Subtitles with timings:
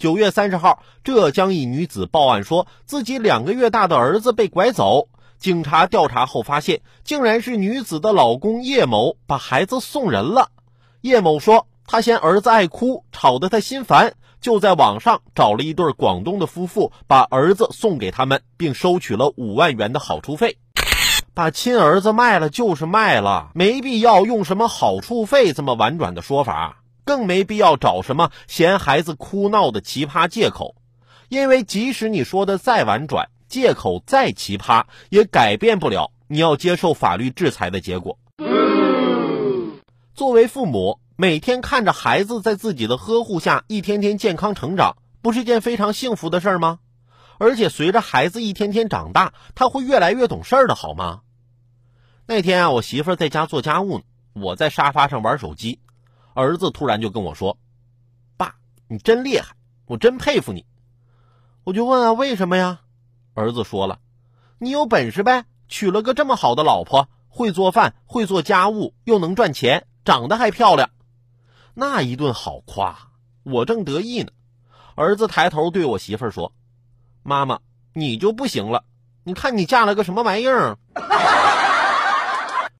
[0.00, 5.08] 九月三十号，浙江一女子报案说自己两个月大的儿子被拐走。
[5.38, 10.48] 警察调查后发现，竟然是女子的老公叶某把孩子送人了。
[11.02, 20.56] 叶某说，他嫌儿子爱哭，吵得他心烦，就在网上找了一对广东的夫妇，把儿子送给他们，并收取了五万元的好处费。
[21.34, 26.78] 把亲儿子卖了就是卖了，没必要用什么好处费这么婉转的说法。
[27.10, 30.76] 更没必要找什么嫌孩子哭闹的奇葩借口，
[31.28, 38.16] 因为即使你说的再婉转，借口再奇葩，也改变不了你要接受法律制裁的结果。
[40.14, 46.78] 作为父母，每天看着孩子在自己的呵护下一天天健康成长，不是件非常幸福的事儿吗？
[47.38, 51.22] 而且随着孩子一天天长大，他会越来越懂事儿的，好吗？
[52.26, 55.80] 那天啊，我媳妇在家做家务呢，我在沙发上玩手机。
[56.34, 57.58] 儿子突然就跟我说
[58.36, 58.54] ：“爸，
[58.88, 59.54] 你真厉害，
[59.86, 60.64] 我真佩服你。”
[61.64, 62.80] 我就问啊，为什么呀？
[63.34, 63.98] 儿子说了
[64.58, 70.90] ：“你有本事呗，娶了个这么好的老婆，会做饭，会做家务，又能赚钱，长得还漂亮。”
[71.74, 73.10] 那一顿好夸，
[73.42, 74.32] 我正得意呢。
[74.96, 76.52] 儿子抬头对我媳妇说
[77.22, 77.60] ：“妈妈，
[77.92, 78.84] 你就不行了，
[79.24, 80.78] 你看你嫁了个什么玩意儿？”